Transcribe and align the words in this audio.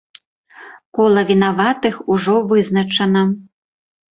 Кола 0.99 1.21
вінаватых 1.31 1.95
ужо 2.15 2.35
вызначана. 2.53 3.21